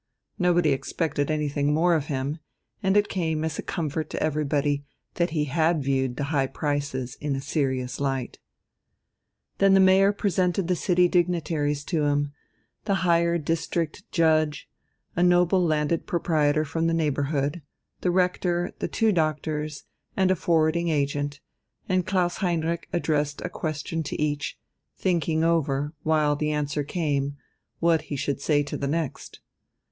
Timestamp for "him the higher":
12.05-13.37